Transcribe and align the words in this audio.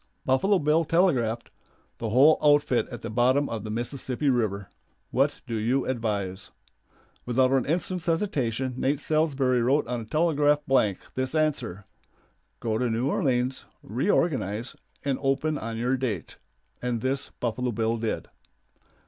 Buffalo 0.25 0.57
Bill 0.57 0.83
telegraphed, 0.83 1.51
"The 1.99 2.09
whole 2.09 2.39
outfit 2.41 2.87
at 2.87 3.01
the 3.01 3.09
bottom 3.11 3.47
of 3.47 3.63
the 3.63 3.69
Mississippi 3.69 4.31
River. 4.31 4.67
What 5.11 5.41
do 5.45 5.53
you 5.53 5.85
advise?" 5.85 6.49
Without 7.23 7.51
an 7.51 7.67
instant's 7.67 8.07
hesitation 8.07 8.73
Nate 8.77 8.99
Salsbury 8.99 9.61
wrote 9.61 9.85
on 9.85 10.01
a 10.01 10.05
telegraph 10.05 10.65
blank 10.65 10.97
this 11.13 11.35
answer, 11.35 11.85
"Go 12.59 12.79
to 12.79 12.89
New 12.89 13.11
Orleans, 13.11 13.65
reorganize, 13.83 14.75
and 15.05 15.19
open 15.21 15.59
on 15.59 15.77
your 15.77 15.95
date," 15.97 16.37
and 16.81 17.01
this 17.01 17.29
Buffalo 17.39 17.71
Bill 17.71 17.97
did. 17.97 18.27